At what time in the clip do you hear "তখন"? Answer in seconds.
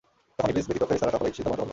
0.37-0.49